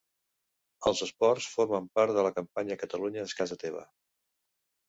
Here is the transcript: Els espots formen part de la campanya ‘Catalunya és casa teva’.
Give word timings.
Els 0.91 1.01
espots 1.07 1.49
formen 1.57 1.89
part 1.99 2.15
de 2.17 2.23
la 2.29 2.33
campanya 2.39 2.79
‘Catalunya 2.85 3.29
és 3.29 3.39
casa 3.43 3.63
teva’. 3.67 3.85